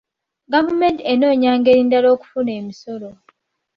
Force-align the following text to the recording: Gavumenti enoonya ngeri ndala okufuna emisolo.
Gavumenti 0.53 1.01
enoonya 1.13 1.51
ngeri 1.59 1.81
ndala 1.87 2.07
okufuna 2.15 2.51
emisolo. 2.59 3.09